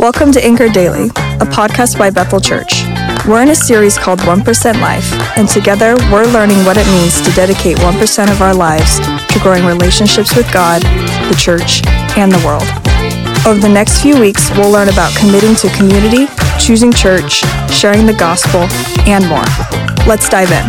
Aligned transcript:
Welcome 0.00 0.32
to 0.32 0.42
Anchor 0.42 0.70
Daily, 0.70 1.08
a 1.08 1.44
podcast 1.44 1.98
by 1.98 2.08
Bethel 2.08 2.40
Church. 2.40 2.84
We're 3.28 3.42
in 3.42 3.50
a 3.50 3.54
series 3.54 3.98
called 3.98 4.18
1% 4.20 4.80
Life, 4.80 5.12
and 5.36 5.46
together 5.46 5.94
we're 6.10 6.24
learning 6.24 6.64
what 6.64 6.78
it 6.78 6.86
means 6.86 7.20
to 7.20 7.30
dedicate 7.32 7.76
1% 7.76 8.32
of 8.32 8.40
our 8.40 8.54
lives 8.54 8.98
to 8.98 9.38
growing 9.42 9.66
relationships 9.66 10.34
with 10.34 10.50
God, 10.54 10.80
the 11.28 11.36
church, 11.38 11.86
and 12.16 12.32
the 12.32 12.42
world. 12.46 12.64
Over 13.46 13.60
the 13.60 13.68
next 13.68 14.00
few 14.00 14.18
weeks, 14.18 14.50
we'll 14.52 14.70
learn 14.70 14.88
about 14.88 15.14
committing 15.18 15.54
to 15.56 15.68
community, 15.76 16.28
choosing 16.58 16.94
church, 16.94 17.44
sharing 17.70 18.06
the 18.06 18.16
gospel, 18.18 18.60
and 19.06 19.28
more. 19.28 19.44
Let's 20.06 20.30
dive 20.30 20.50
in. 20.50 20.64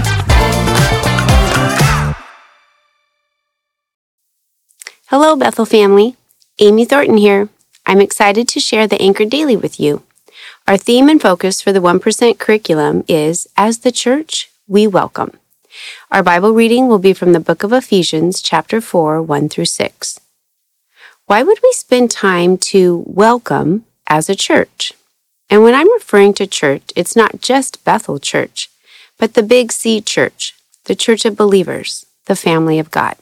Hello, 5.05 5.37
Bethel 5.37 5.63
family. 5.63 6.17
Amy 6.59 6.83
Thornton 6.83 7.15
here. 7.15 7.47
I'm 7.91 7.99
excited 7.99 8.47
to 8.47 8.61
share 8.61 8.87
the 8.87 9.01
Anchor 9.01 9.25
Daily 9.25 9.57
with 9.57 9.77
you. 9.77 10.03
Our 10.65 10.77
theme 10.77 11.09
and 11.09 11.21
focus 11.21 11.61
for 11.61 11.73
the 11.73 11.81
1% 11.81 12.39
curriculum 12.39 13.03
is 13.05 13.49
As 13.57 13.79
the 13.79 13.91
Church, 13.91 14.49
We 14.65 14.87
Welcome. 14.87 15.37
Our 16.09 16.23
Bible 16.23 16.53
reading 16.53 16.87
will 16.87 16.99
be 16.99 17.11
from 17.11 17.33
the 17.33 17.41
book 17.41 17.63
of 17.63 17.73
Ephesians, 17.73 18.41
chapter 18.41 18.79
4, 18.79 19.21
1 19.21 19.49
through 19.49 19.65
6. 19.65 20.21
Why 21.25 21.43
would 21.43 21.59
we 21.61 21.73
spend 21.73 22.09
time 22.11 22.57
to 22.71 23.03
welcome 23.05 23.83
as 24.07 24.29
a 24.29 24.35
church? 24.35 24.93
And 25.49 25.61
when 25.61 25.75
I'm 25.75 25.91
referring 25.91 26.33
to 26.35 26.47
church, 26.47 26.93
it's 26.95 27.17
not 27.17 27.41
just 27.41 27.83
Bethel 27.83 28.19
Church, 28.19 28.69
but 29.17 29.33
the 29.33 29.43
Big 29.43 29.73
C 29.73 29.99
Church, 29.99 30.55
the 30.85 30.95
church 30.95 31.25
of 31.25 31.35
believers, 31.35 32.05
the 32.27 32.37
family 32.37 32.79
of 32.79 32.89
God. 32.89 33.17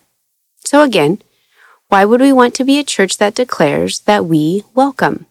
So 0.63 0.83
again, 0.83 1.23
why 1.89 2.05
would 2.05 2.21
we 2.21 2.31
want 2.31 2.53
to 2.53 2.63
be 2.63 2.77
a 2.77 2.83
church 2.83 3.17
that 3.17 3.33
declares 3.33 4.01
that 4.01 4.23
we 4.23 4.63
welcome? 4.75 5.25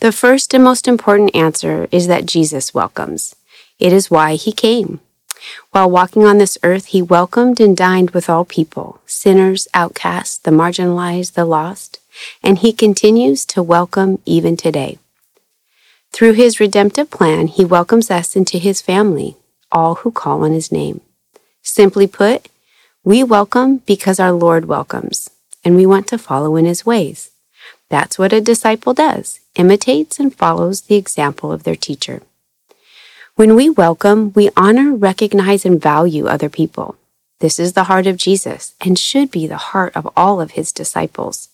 The 0.00 0.10
first 0.10 0.54
and 0.54 0.64
most 0.64 0.88
important 0.88 1.36
answer 1.36 1.86
is 1.92 2.06
that 2.06 2.24
Jesus 2.24 2.72
welcomes. 2.72 3.36
It 3.78 3.92
is 3.92 4.10
why 4.10 4.36
he 4.36 4.52
came. 4.52 5.00
While 5.72 5.90
walking 5.90 6.24
on 6.24 6.38
this 6.38 6.56
earth, 6.62 6.86
he 6.86 7.02
welcomed 7.02 7.60
and 7.60 7.76
dined 7.76 8.12
with 8.12 8.30
all 8.30 8.46
people, 8.46 9.02
sinners, 9.04 9.68
outcasts, 9.74 10.38
the 10.38 10.50
marginalized, 10.50 11.34
the 11.34 11.44
lost, 11.44 12.00
and 12.42 12.58
he 12.58 12.72
continues 12.72 13.44
to 13.44 13.62
welcome 13.62 14.18
even 14.24 14.56
today. 14.56 14.98
Through 16.10 16.32
his 16.32 16.58
redemptive 16.58 17.10
plan, 17.10 17.48
he 17.48 17.66
welcomes 17.66 18.10
us 18.10 18.34
into 18.34 18.56
his 18.56 18.80
family, 18.80 19.36
all 19.70 19.96
who 19.96 20.10
call 20.10 20.42
on 20.42 20.52
his 20.52 20.72
name. 20.72 21.02
Simply 21.60 22.06
put, 22.06 22.48
we 23.04 23.22
welcome 23.22 23.78
because 23.84 24.18
our 24.18 24.32
Lord 24.32 24.64
welcomes 24.64 25.28
and 25.66 25.74
we 25.74 25.84
want 25.84 26.06
to 26.06 26.16
follow 26.16 26.54
in 26.54 26.64
his 26.64 26.86
ways. 26.86 27.32
That's 27.90 28.20
what 28.20 28.32
a 28.32 28.40
disciple 28.40 28.94
does, 28.94 29.40
imitates 29.56 30.20
and 30.20 30.32
follows 30.32 30.82
the 30.82 30.94
example 30.94 31.50
of 31.50 31.64
their 31.64 31.74
teacher. 31.74 32.22
When 33.34 33.56
we 33.56 33.68
welcome, 33.68 34.32
we 34.36 34.48
honor, 34.56 34.94
recognize, 34.94 35.66
and 35.66 35.82
value 35.82 36.28
other 36.28 36.48
people. 36.48 36.94
This 37.40 37.58
is 37.58 37.72
the 37.72 37.84
heart 37.90 38.06
of 38.06 38.16
Jesus 38.16 38.76
and 38.80 38.96
should 38.96 39.32
be 39.32 39.48
the 39.48 39.56
heart 39.56 39.96
of 39.96 40.08
all 40.16 40.40
of 40.40 40.52
his 40.52 40.70
disciples. 40.70 41.48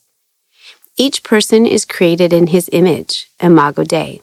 Each 0.98 1.22
person 1.22 1.64
is 1.64 1.86
created 1.86 2.34
in 2.34 2.48
his 2.48 2.68
image, 2.70 3.30
imago 3.40 3.82
Dei. 3.82 4.20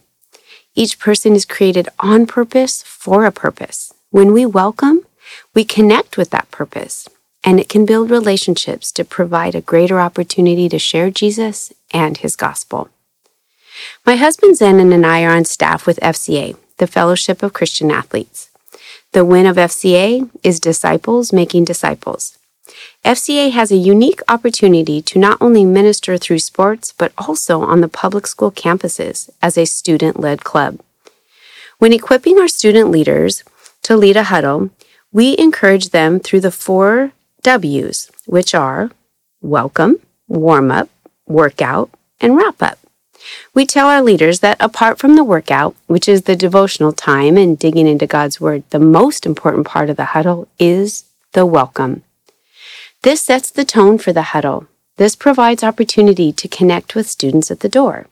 Each 0.75 0.99
person 0.99 1.33
is 1.33 1.45
created 1.45 1.89
on 1.99 2.27
purpose 2.27 2.83
for 2.83 3.25
a 3.25 3.31
purpose. 3.31 3.91
When 4.11 4.33
we 4.33 4.45
welcome, 4.45 5.07
we 5.55 5.65
connect 5.65 6.15
with 6.15 6.29
that 6.29 6.51
purpose 6.51 7.09
and 7.49 7.59
it 7.59 7.67
can 7.67 7.83
build 7.83 8.11
relationships 8.11 8.91
to 8.91 9.03
provide 9.03 9.55
a 9.55 9.61
greater 9.61 9.99
opportunity 9.99 10.69
to 10.69 10.77
share 10.77 11.09
Jesus 11.09 11.73
and 11.91 12.17
his 12.17 12.35
gospel. 12.35 12.89
My 14.05 14.17
husband 14.17 14.55
Zenon 14.55 14.93
and 14.93 15.03
I 15.03 15.23
are 15.23 15.35
on 15.35 15.45
staff 15.45 15.87
with 15.87 15.99
FCA, 16.01 16.55
the 16.77 16.85
Fellowship 16.85 17.41
of 17.41 17.53
Christian 17.53 17.89
Athletes. 17.89 18.51
The 19.13 19.25
win 19.25 19.47
of 19.47 19.55
FCA 19.55 20.29
is 20.43 20.59
disciples 20.59 21.33
making 21.33 21.65
disciples. 21.65 22.37
FCA 23.03 23.49
has 23.49 23.71
a 23.71 23.77
unique 23.93 24.21
opportunity 24.29 25.01
to 25.01 25.17
not 25.17 25.41
only 25.41 25.65
minister 25.65 26.19
through 26.19 26.37
sports, 26.37 26.93
but 26.99 27.13
also 27.17 27.61
on 27.61 27.81
the 27.81 27.87
public 27.87 28.27
school 28.27 28.51
campuses 28.51 29.27
as 29.41 29.57
a 29.57 29.65
student 29.65 30.19
led 30.19 30.43
club. 30.43 30.81
When 31.79 31.93
equipping 31.93 32.37
our 32.37 32.47
student 32.47 32.91
leaders 32.91 33.43
to 33.81 33.97
lead 33.97 34.17
a 34.17 34.25
huddle, 34.25 34.69
we 35.11 35.35
encourage 35.39 35.89
them 35.89 36.19
through 36.19 36.41
the 36.41 36.51
four 36.51 37.11
W's, 37.41 38.11
which 38.25 38.53
are 38.53 38.91
welcome, 39.41 39.97
warm 40.27 40.71
up, 40.71 40.89
workout, 41.25 41.89
and 42.19 42.35
wrap 42.35 42.61
up. 42.61 42.79
We 43.53 43.65
tell 43.65 43.87
our 43.87 44.01
leaders 44.01 44.39
that 44.39 44.57
apart 44.59 44.99
from 44.99 45.15
the 45.15 45.23
workout, 45.23 45.75
which 45.87 46.07
is 46.07 46.23
the 46.23 46.35
devotional 46.35 46.93
time 46.93 47.37
and 47.37 47.57
digging 47.57 47.87
into 47.87 48.07
God's 48.07 48.39
Word, 48.39 48.63
the 48.69 48.79
most 48.79 49.25
important 49.25 49.67
part 49.67 49.89
of 49.89 49.97
the 49.97 50.05
huddle 50.05 50.47
is 50.57 51.05
the 51.33 51.45
welcome. 51.45 52.03
This 53.03 53.21
sets 53.21 53.49
the 53.49 53.65
tone 53.65 53.97
for 53.97 54.11
the 54.11 54.33
huddle. 54.33 54.67
This 54.97 55.15
provides 55.15 55.63
opportunity 55.63 56.33
to 56.33 56.47
connect 56.47 56.95
with 56.95 57.09
students 57.09 57.49
at 57.51 57.61
the 57.61 57.69
door. 57.69 58.07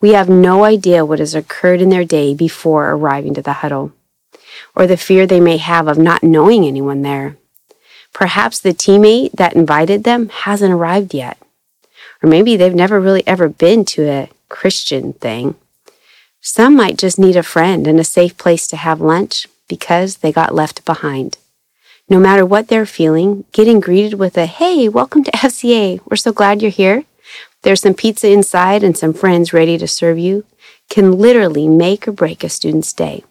We 0.00 0.10
have 0.10 0.28
no 0.28 0.64
idea 0.64 1.04
what 1.04 1.18
has 1.18 1.34
occurred 1.34 1.80
in 1.80 1.88
their 1.88 2.04
day 2.04 2.34
before 2.34 2.90
arriving 2.90 3.34
to 3.34 3.42
the 3.42 3.54
huddle, 3.54 3.92
or 4.74 4.86
the 4.86 4.96
fear 4.96 5.26
they 5.26 5.40
may 5.40 5.56
have 5.56 5.88
of 5.88 5.96
not 5.96 6.22
knowing 6.22 6.64
anyone 6.64 7.02
there. 7.02 7.36
Perhaps 8.12 8.60
the 8.60 8.70
teammate 8.70 9.32
that 9.32 9.54
invited 9.54 10.04
them 10.04 10.28
hasn't 10.28 10.72
arrived 10.72 11.14
yet. 11.14 11.38
Or 12.22 12.28
maybe 12.28 12.56
they've 12.56 12.74
never 12.74 13.00
really 13.00 13.26
ever 13.26 13.48
been 13.48 13.84
to 13.86 14.08
a 14.08 14.30
Christian 14.48 15.14
thing. 15.14 15.54
Some 16.40 16.74
might 16.74 16.98
just 16.98 17.18
need 17.18 17.36
a 17.36 17.42
friend 17.42 17.86
and 17.86 18.00
a 18.00 18.04
safe 18.04 18.36
place 18.36 18.66
to 18.68 18.76
have 18.76 19.00
lunch 19.00 19.46
because 19.68 20.16
they 20.16 20.32
got 20.32 20.54
left 20.54 20.84
behind. 20.84 21.38
No 22.08 22.18
matter 22.18 22.44
what 22.44 22.68
they're 22.68 22.86
feeling, 22.86 23.44
getting 23.52 23.78
greeted 23.78 24.14
with 24.14 24.36
a, 24.36 24.46
hey, 24.46 24.88
welcome 24.88 25.22
to 25.22 25.30
FCA, 25.30 26.00
we're 26.10 26.16
so 26.16 26.32
glad 26.32 26.60
you're 26.60 26.70
here. 26.70 27.04
There's 27.62 27.82
some 27.82 27.94
pizza 27.94 28.30
inside 28.30 28.82
and 28.82 28.96
some 28.96 29.12
friends 29.12 29.52
ready 29.52 29.78
to 29.78 29.86
serve 29.86 30.18
you, 30.18 30.44
can 30.88 31.12
literally 31.18 31.68
make 31.68 32.08
or 32.08 32.12
break 32.12 32.42
a 32.42 32.48
student's 32.48 32.92
day. 32.92 33.22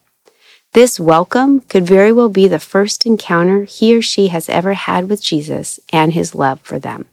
This 0.73 0.99
welcome 0.99 1.61
could 1.61 1.87
very 1.87 2.11
well 2.11 2.29
be 2.29 2.47
the 2.47 2.59
first 2.59 3.07
encounter 3.07 3.63
he 3.63 3.95
or 3.97 4.03
she 4.03 4.27
has 4.27 4.47
ever 4.49 4.73
had 4.73 5.09
with 5.09 5.19
Jesus 5.19 5.79
and 5.91 6.13
his 6.13 6.35
love 6.35 6.59
for 6.61 6.77
them. 6.77 7.07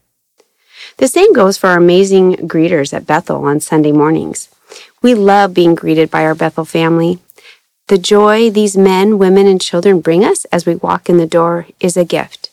The 0.98 1.08
same 1.08 1.32
goes 1.32 1.56
for 1.56 1.68
our 1.68 1.78
amazing 1.78 2.36
greeters 2.48 2.92
at 2.92 3.06
Bethel 3.06 3.46
on 3.46 3.60
Sunday 3.60 3.92
mornings. 3.92 4.50
We 5.00 5.14
love 5.14 5.54
being 5.54 5.74
greeted 5.74 6.10
by 6.10 6.26
our 6.26 6.34
Bethel 6.34 6.66
family. 6.66 7.18
The 7.88 7.96
joy 7.96 8.50
these 8.50 8.76
men, 8.76 9.16
women, 9.16 9.46
and 9.46 9.60
children 9.60 10.00
bring 10.00 10.22
us 10.22 10.44
as 10.46 10.66
we 10.66 10.74
walk 10.74 11.08
in 11.08 11.16
the 11.16 11.26
door 11.26 11.66
is 11.80 11.96
a 11.96 12.04
gift. 12.04 12.50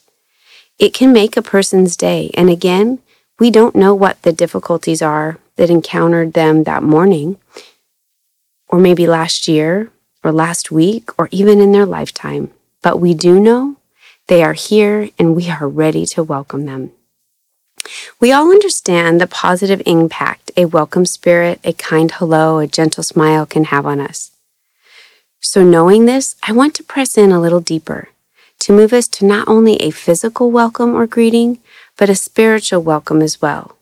It 0.80 0.94
can 0.94 1.12
make 1.12 1.36
a 1.36 1.42
person's 1.42 1.98
day, 1.98 2.32
and 2.34 2.50
again, 2.50 3.00
we 3.40 3.52
don't 3.52 3.76
know 3.76 3.94
what 3.94 4.22
the 4.22 4.32
difficulties 4.32 5.02
are 5.02 5.38
that 5.58 5.70
encountered 5.70 6.32
them 6.32 6.64
that 6.64 6.82
morning, 6.82 7.38
or 8.70 8.80
maybe 8.80 9.06
last 9.06 9.50
year, 9.50 9.92
or 10.24 10.32
last 10.32 10.72
week 10.72 11.10
or 11.20 11.28
even 11.32 11.60
in 11.60 11.72
their 11.72 11.86
lifetime, 11.86 12.52
but 12.82 13.00
we 13.00 13.14
do 13.14 13.40
know 13.40 13.76
they 14.28 14.44
are 14.44 14.54
here 14.54 15.10
and 15.20 15.36
we 15.36 15.50
are 15.50 15.68
ready 15.68 16.06
to 16.08 16.24
welcome 16.24 16.66
them. 16.66 16.92
We 18.20 18.32
all 18.32 18.52
understand 18.52 19.20
the 19.20 19.28
positive 19.28 19.82
impact 19.86 20.52
a 20.56 20.66
welcome 20.66 21.06
spirit, 21.06 21.60
a 21.64 21.74
kind 21.74 22.12
hello, 22.12 22.60
a 22.60 22.68
gentle 22.68 23.04
smile 23.04 23.46
can 23.46 23.66
have 23.66 23.86
on 23.86 24.00
us. 24.00 24.32
So, 25.42 25.64
knowing 25.64 26.06
this, 26.06 26.38
I 26.44 26.54
want 26.54 26.74
to 26.76 26.84
press 26.84 27.18
in 27.18 27.32
a 27.32 27.42
little 27.42 27.60
deeper 27.60 28.10
to 28.60 28.72
move 28.72 28.94
us 28.94 29.10
to 29.10 29.26
not 29.26 29.48
only 29.50 29.76
a 29.82 29.92
physical 29.92 30.50
welcome 30.52 30.96
or 30.96 31.06
greeting, 31.06 31.60
but 31.98 32.10
a 32.10 32.16
spiritual 32.16 32.82
welcome 32.82 33.22
as 33.22 33.42
well, 33.42 33.76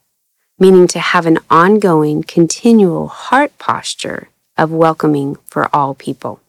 meaning 0.57 0.87
to 0.87 0.99
have 0.99 1.27
an 1.27 1.37
ongoing, 1.51 2.23
continual 2.23 3.07
heart 3.07 3.55
posture 3.59 4.29
of 4.57 4.71
welcoming 4.71 5.37
for 5.45 5.73
all 5.75 5.93
people. 5.93 6.39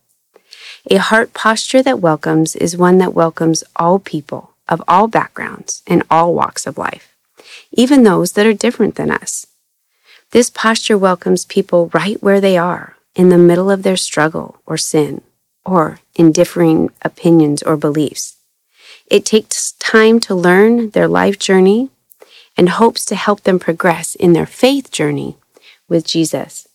A 0.91 0.97
heart 0.97 1.33
posture 1.33 1.83
that 1.83 2.01
welcomes 2.01 2.57
is 2.57 2.77
one 2.77 2.99
that 2.99 3.15
welcomes 3.15 3.65
all 3.77 3.99
people 3.99 4.55
of 4.69 4.83
all 4.89 5.07
backgrounds 5.07 5.83
and 5.87 6.03
all 6.11 6.35
walks 6.35 6.67
of 6.67 6.79
life, 6.79 7.15
even 7.73 8.03
those 8.03 8.33
that 8.33 8.47
are 8.47 8.53
different 8.53 8.95
than 8.97 9.11
us. 9.11 9.47
This 10.31 10.51
posture 10.51 10.97
welcomes 10.97 11.45
people 11.45 11.91
right 11.93 12.23
where 12.23 12.41
they 12.41 12.57
are, 12.57 12.97
in 13.15 13.29
the 13.29 13.39
middle 13.39 13.71
of 13.71 13.83
their 13.83 13.97
struggle 13.97 14.57
or 14.67 14.77
sin, 14.77 15.21
or 15.65 16.01
in 16.15 16.33
differing 16.33 16.91
opinions 17.03 17.63
or 17.63 17.77
beliefs. 17.77 18.37
It 19.07 19.27
takes 19.27 19.73
time 19.73 20.21
to 20.21 20.35
learn 20.35 20.91
their 20.91 21.09
life 21.09 21.39
journey 21.39 21.91
and 22.57 22.71
hopes 22.71 23.05
to 23.07 23.15
help 23.15 23.43
them 23.43 23.59
progress 23.59 24.15
in 24.15 24.33
their 24.33 24.47
faith 24.47 24.91
journey 24.91 25.37
with 25.89 26.07
Jesus. 26.07 26.67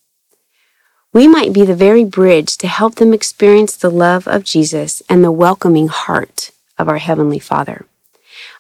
We 1.17 1.27
might 1.27 1.51
be 1.51 1.65
the 1.65 1.73
very 1.73 2.03
bridge 2.03 2.57
to 2.57 2.67
help 2.67 2.93
them 2.93 3.11
experience 3.11 3.75
the 3.75 3.89
love 3.89 4.27
of 4.27 4.43
Jesus 4.43 5.01
and 5.09 5.23
the 5.23 5.31
welcoming 5.31 5.87
heart 5.87 6.51
of 6.77 6.87
our 6.87 6.99
Heavenly 6.99 7.39
Father. 7.39 7.87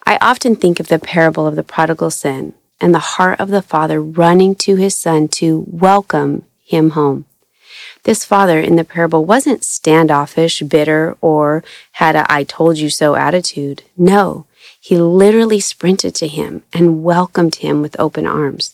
I 0.07 0.17
often 0.21 0.55
think 0.55 0.79
of 0.79 0.87
the 0.87 0.97
parable 0.97 1.45
of 1.45 1.55
the 1.55 1.61
prodigal 1.61 2.09
son 2.09 2.55
and 2.81 2.95
the 2.95 3.13
heart 3.13 3.39
of 3.39 3.49
the 3.49 3.61
Father 3.61 4.01
running 4.01 4.55
to 4.55 4.75
his 4.75 4.95
son 4.95 5.27
to 5.37 5.65
welcome 5.67 6.45
him 6.65 6.89
home. 6.97 7.25
This 8.05 8.25
father 8.25 8.59
in 8.59 8.75
the 8.75 8.83
parable 8.83 9.23
wasn't 9.23 9.63
standoffish, 9.63 10.63
bitter, 10.63 11.15
or 11.21 11.63
had 11.91 12.15
a 12.15 12.25
I 12.27 12.43
told 12.43 12.79
you 12.79 12.89
so 12.89 13.13
attitude. 13.13 13.83
No, 13.95 14.47
he 14.81 14.97
literally 14.97 15.59
sprinted 15.59 16.15
to 16.15 16.27
him 16.27 16.63
and 16.73 17.03
welcomed 17.03 17.57
him 17.57 17.83
with 17.83 17.99
open 17.99 18.25
arms. 18.25 18.73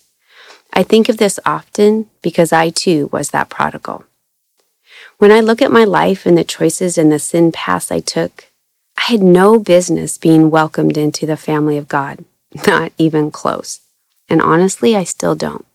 I 0.75 0.81
think 0.81 1.07
of 1.07 1.17
this 1.17 1.39
often 1.45 2.09
because 2.23 2.51
I 2.51 2.71
too 2.71 3.07
was 3.11 3.29
that 3.29 3.49
prodigal. 3.49 4.05
When 5.19 5.31
I 5.31 5.39
look 5.39 5.61
at 5.61 5.71
my 5.71 5.83
life 5.83 6.25
and 6.25 6.35
the 6.35 6.43
choices 6.43 6.97
and 6.97 7.11
the 7.11 7.19
sin 7.19 7.51
paths 7.51 7.91
I 7.91 7.99
took, 7.99 8.45
I 8.97 9.11
had 9.11 9.21
no 9.21 9.59
business 9.59 10.17
being 10.17 10.49
welcomed 10.49 10.97
into 10.97 11.27
the 11.27 11.37
family 11.37 11.77
of 11.77 11.87
God, 11.87 12.25
not 12.67 12.91
even 12.97 13.29
close. 13.29 13.81
And 14.27 14.41
honestly, 14.41 14.95
I 14.95 15.03
still 15.03 15.35
don't. 15.35 15.65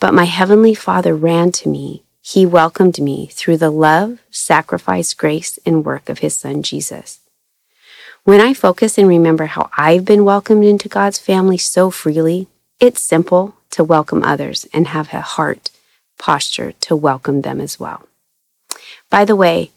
But 0.00 0.12
my 0.12 0.24
Heavenly 0.24 0.74
Father 0.74 1.14
ran 1.14 1.52
to 1.52 1.68
me. 1.68 2.02
He 2.20 2.44
welcomed 2.44 3.00
me 3.00 3.28
through 3.32 3.58
the 3.58 3.70
love, 3.70 4.18
sacrifice, 4.30 5.14
grace, 5.14 5.60
and 5.64 5.84
work 5.84 6.08
of 6.08 6.18
His 6.18 6.36
Son, 6.36 6.64
Jesus. 6.64 7.20
When 8.24 8.40
I 8.40 8.54
focus 8.54 8.98
and 8.98 9.06
remember 9.06 9.46
how 9.46 9.70
I've 9.76 10.04
been 10.04 10.24
welcomed 10.24 10.64
into 10.64 10.88
God's 10.88 11.20
family 11.20 11.58
so 11.58 11.92
freely, 11.92 12.48
it's 12.80 13.00
simple 13.00 13.54
to 13.76 13.84
welcome 13.84 14.22
others 14.22 14.66
and 14.72 14.88
have 14.88 15.12
a 15.12 15.20
heart 15.20 15.70
posture 16.18 16.72
to 16.80 16.96
welcome 16.96 17.42
them 17.42 17.60
as 17.60 17.78
well. 17.78 18.08
By 19.10 19.26
the 19.26 19.36
way, 19.36 19.70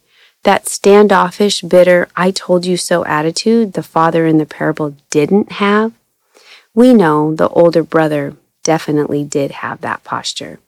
that 0.44 0.70
standoffish, 0.70 1.62
bitter, 1.64 2.08
I 2.16 2.32
told 2.32 2.66
you 2.66 2.78
so 2.78 3.04
attitude 3.04 3.74
the 3.74 3.84
father 3.84 4.26
in 4.26 4.38
the 4.38 4.46
parable 4.46 4.96
didn't 5.10 5.52
have, 5.52 5.92
we 6.74 6.94
know 6.94 7.36
the 7.36 7.50
older 7.50 7.84
brother 7.84 8.38
definitely 8.64 9.26
did 9.26 9.52
have 9.52 9.82
that 9.82 10.06
posture. 10.06 10.60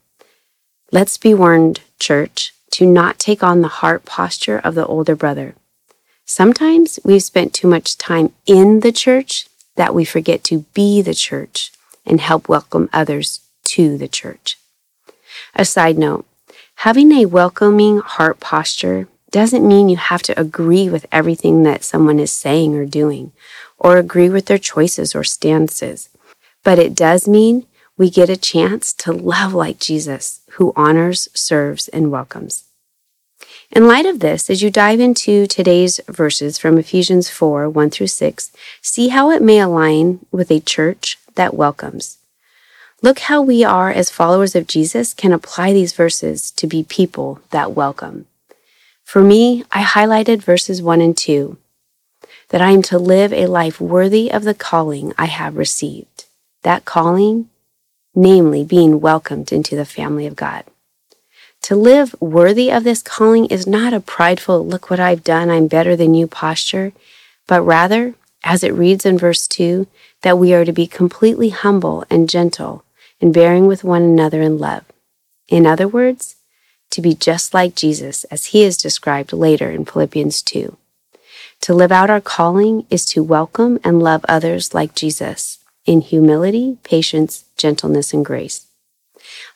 Let's 0.90 1.16
be 1.16 1.32
warned, 1.32 1.80
church, 1.98 2.52
to 2.72 2.84
not 2.84 3.18
take 3.18 3.42
on 3.42 3.62
the 3.62 3.76
heart 3.80 4.04
posture 4.04 4.58
of 4.58 4.74
the 4.74 4.86
older 4.86 5.16
brother. 5.16 5.54
Sometimes 6.26 7.00
we've 7.02 7.22
spent 7.22 7.54
too 7.54 7.66
much 7.66 7.96
time 7.96 8.34
in 8.44 8.80
the 8.80 8.92
church 8.92 9.46
that 9.76 9.94
we 9.94 10.04
forget 10.04 10.44
to 10.44 10.66
be 10.74 11.00
the 11.00 11.14
church 11.14 11.72
and 12.04 12.20
help 12.20 12.48
welcome 12.48 12.88
others 12.92 13.40
to 13.64 13.96
the 13.96 14.08
church. 14.08 14.58
A 15.54 15.64
side 15.64 15.98
note 15.98 16.26
having 16.76 17.12
a 17.12 17.26
welcoming 17.26 17.98
heart 17.98 18.40
posture 18.40 19.08
doesn't 19.30 19.66
mean 19.66 19.88
you 19.88 19.96
have 19.96 20.22
to 20.22 20.38
agree 20.38 20.88
with 20.88 21.06
everything 21.10 21.62
that 21.62 21.84
someone 21.84 22.20
is 22.20 22.30
saying 22.30 22.74
or 22.74 22.84
doing, 22.84 23.32
or 23.78 23.96
agree 23.96 24.28
with 24.28 24.46
their 24.46 24.58
choices 24.58 25.14
or 25.14 25.24
stances. 25.24 26.10
But 26.62 26.78
it 26.78 26.94
does 26.94 27.26
mean 27.26 27.66
we 27.96 28.10
get 28.10 28.28
a 28.28 28.36
chance 28.36 28.92
to 28.94 29.12
love 29.12 29.54
like 29.54 29.78
Jesus, 29.78 30.42
who 30.52 30.72
honors, 30.76 31.28
serves, 31.34 31.88
and 31.88 32.10
welcomes. 32.10 32.64
In 33.70 33.86
light 33.86 34.04
of 34.04 34.20
this, 34.20 34.50
as 34.50 34.62
you 34.62 34.70
dive 34.70 35.00
into 35.00 35.46
today's 35.46 35.98
verses 36.06 36.58
from 36.58 36.76
Ephesians 36.76 37.30
4 37.30 37.70
1 37.70 37.90
through 37.90 38.08
6, 38.08 38.52
see 38.82 39.08
how 39.08 39.30
it 39.30 39.40
may 39.40 39.60
align 39.60 40.20
with 40.30 40.50
a 40.50 40.60
church 40.60 41.18
that 41.34 41.54
welcomes. 41.54 42.18
Look 43.02 43.20
how 43.20 43.42
we 43.42 43.64
are, 43.64 43.90
as 43.90 44.10
followers 44.10 44.54
of 44.54 44.66
Jesus, 44.66 45.12
can 45.12 45.32
apply 45.32 45.72
these 45.72 45.92
verses 45.92 46.50
to 46.52 46.66
be 46.66 46.84
people 46.84 47.40
that 47.50 47.72
welcome. 47.72 48.26
For 49.02 49.22
me, 49.22 49.64
I 49.72 49.82
highlighted 49.82 50.42
verses 50.42 50.80
1 50.80 51.00
and 51.00 51.16
2 51.16 51.58
that 52.50 52.60
I 52.60 52.70
am 52.70 52.82
to 52.82 52.98
live 52.98 53.32
a 53.32 53.46
life 53.46 53.80
worthy 53.80 54.30
of 54.30 54.44
the 54.44 54.54
calling 54.54 55.12
I 55.16 55.24
have 55.24 55.56
received. 55.56 56.26
That 56.62 56.84
calling, 56.84 57.48
namely 58.14 58.62
being 58.62 59.00
welcomed 59.00 59.52
into 59.52 59.74
the 59.74 59.86
family 59.86 60.26
of 60.26 60.36
God. 60.36 60.64
To 61.62 61.76
live 61.76 62.14
worthy 62.20 62.70
of 62.70 62.84
this 62.84 63.02
calling 63.02 63.46
is 63.46 63.66
not 63.66 63.94
a 63.94 64.00
prideful, 64.00 64.66
look 64.66 64.90
what 64.90 65.00
I've 65.00 65.24
done, 65.24 65.48
I'm 65.48 65.66
better 65.66 65.96
than 65.96 66.14
you 66.14 66.26
posture, 66.26 66.92
but 67.46 67.62
rather, 67.62 68.14
as 68.44 68.62
it 68.62 68.74
reads 68.74 69.06
in 69.06 69.16
verse 69.16 69.48
2, 69.48 69.86
that 70.22 70.38
we 70.38 70.54
are 70.54 70.64
to 70.64 70.72
be 70.72 70.86
completely 70.86 71.50
humble 71.50 72.04
and 72.10 72.28
gentle 72.28 72.84
and 73.20 73.34
bearing 73.34 73.66
with 73.66 73.84
one 73.84 74.02
another 74.02 74.42
in 74.42 74.58
love. 74.58 74.84
In 75.48 75.66
other 75.66 75.86
words, 75.86 76.36
to 76.90 77.00
be 77.00 77.14
just 77.14 77.54
like 77.54 77.74
Jesus, 77.74 78.24
as 78.24 78.46
he 78.46 78.64
is 78.64 78.76
described 78.76 79.32
later 79.32 79.70
in 79.70 79.84
Philippians 79.84 80.42
2. 80.42 80.76
To 81.62 81.74
live 81.74 81.92
out 81.92 82.10
our 82.10 82.20
calling 82.20 82.86
is 82.90 83.04
to 83.06 83.22
welcome 83.22 83.78
and 83.84 84.02
love 84.02 84.24
others 84.28 84.74
like 84.74 84.94
Jesus 84.94 85.58
in 85.86 86.00
humility, 86.00 86.78
patience, 86.82 87.44
gentleness, 87.56 88.12
and 88.12 88.24
grace. 88.24 88.66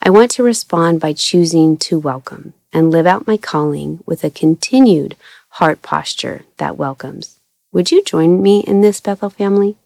I 0.00 0.10
want 0.10 0.30
to 0.32 0.42
respond 0.42 1.00
by 1.00 1.12
choosing 1.12 1.76
to 1.78 1.98
welcome 1.98 2.54
and 2.72 2.90
live 2.90 3.06
out 3.06 3.26
my 3.26 3.36
calling 3.36 4.00
with 4.06 4.24
a 4.24 4.30
continued 4.30 5.16
heart 5.50 5.82
posture 5.82 6.44
that 6.58 6.76
welcomes. 6.76 7.38
Would 7.72 7.90
you 7.90 8.02
join 8.04 8.42
me 8.42 8.60
in 8.60 8.80
this, 8.80 9.00
Bethel 9.00 9.30
family? 9.30 9.76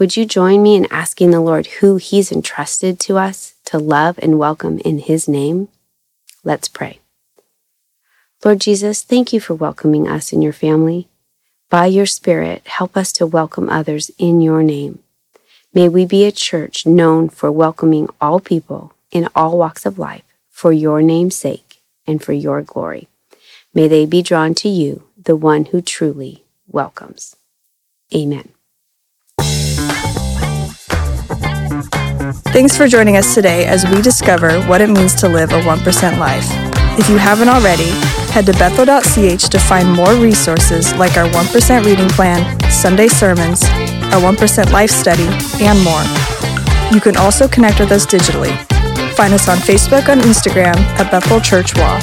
Would 0.00 0.16
you 0.16 0.24
join 0.24 0.62
me 0.62 0.76
in 0.76 0.90
asking 0.90 1.30
the 1.30 1.42
Lord 1.42 1.66
who 1.66 1.96
He's 1.96 2.32
entrusted 2.32 2.98
to 3.00 3.18
us 3.18 3.52
to 3.66 3.78
love 3.78 4.18
and 4.22 4.38
welcome 4.38 4.78
in 4.78 4.98
His 4.98 5.28
name? 5.28 5.68
Let's 6.42 6.68
pray. 6.68 7.00
Lord 8.42 8.62
Jesus, 8.62 9.02
thank 9.02 9.34
you 9.34 9.40
for 9.40 9.52
welcoming 9.52 10.08
us 10.08 10.32
in 10.32 10.40
your 10.40 10.54
family. 10.54 11.08
By 11.68 11.84
your 11.84 12.06
Spirit, 12.06 12.66
help 12.66 12.96
us 12.96 13.12
to 13.12 13.26
welcome 13.26 13.68
others 13.68 14.10
in 14.16 14.40
your 14.40 14.62
name. 14.62 15.00
May 15.74 15.86
we 15.86 16.06
be 16.06 16.24
a 16.24 16.32
church 16.32 16.86
known 16.86 17.28
for 17.28 17.52
welcoming 17.52 18.08
all 18.22 18.40
people 18.40 18.94
in 19.10 19.28
all 19.34 19.58
walks 19.58 19.84
of 19.84 19.98
life 19.98 20.24
for 20.48 20.72
your 20.72 21.02
name's 21.02 21.36
sake 21.36 21.82
and 22.06 22.24
for 22.24 22.32
your 22.32 22.62
glory. 22.62 23.08
May 23.74 23.86
they 23.86 24.06
be 24.06 24.22
drawn 24.22 24.54
to 24.54 24.68
you, 24.70 25.02
the 25.22 25.36
one 25.36 25.66
who 25.66 25.82
truly 25.82 26.44
welcomes. 26.66 27.36
Amen. 28.14 28.48
Thanks 32.52 32.76
for 32.76 32.88
joining 32.88 33.16
us 33.16 33.32
today 33.32 33.64
as 33.66 33.86
we 33.86 34.02
discover 34.02 34.60
what 34.62 34.80
it 34.80 34.90
means 34.90 35.14
to 35.20 35.28
live 35.28 35.52
a 35.52 35.60
1% 35.60 36.18
life. 36.18 36.44
If 36.98 37.08
you 37.08 37.16
haven't 37.16 37.48
already, 37.48 37.90
head 38.32 38.46
to 38.46 38.52
bethel.ch 38.54 39.48
to 39.48 39.58
find 39.60 39.90
more 39.92 40.14
resources 40.14 40.92
like 40.94 41.16
our 41.16 41.28
1% 41.28 41.84
reading 41.84 42.08
plan, 42.08 42.58
Sunday 42.68 43.06
sermons, 43.06 43.62
our 44.12 44.20
1% 44.20 44.72
life 44.72 44.90
study, 44.90 45.28
and 45.64 45.78
more. 45.84 46.02
You 46.92 47.00
can 47.00 47.16
also 47.16 47.46
connect 47.46 47.78
with 47.78 47.92
us 47.92 48.04
digitally. 48.04 48.52
Find 49.14 49.32
us 49.32 49.48
on 49.48 49.58
Facebook 49.58 50.08
and 50.08 50.20
Instagram 50.20 50.76
at 50.98 51.08
Bethel 51.12 51.40
Church 51.40 51.76
Wall. 51.76 52.00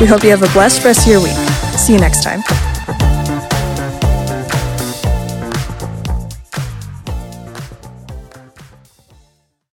We 0.00 0.06
hope 0.06 0.24
you 0.24 0.30
have 0.30 0.42
a 0.42 0.52
blessed 0.54 0.82
rest 0.82 1.06
of 1.06 1.12
your 1.12 1.20
week. 1.20 1.36
See 1.76 1.92
you 1.92 2.00
next 2.00 2.24
time. 2.24 2.40